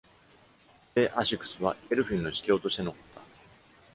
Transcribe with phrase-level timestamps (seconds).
[0.95, 3.21] 聖 Asicus はエルフィンの司教として残った。